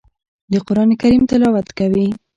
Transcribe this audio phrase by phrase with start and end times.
[0.51, 2.07] د قران کریم تلاوت کوي.